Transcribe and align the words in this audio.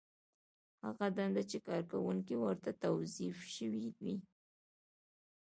هغه 0.85 1.05
دنده 1.17 1.43
چې 1.51 1.57
کارکوونکی 1.67 2.35
ورته 2.39 2.69
توظیف 2.83 3.37
شوی 3.55 3.85
وي. 3.99 4.15